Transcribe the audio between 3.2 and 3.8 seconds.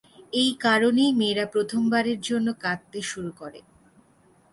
করে।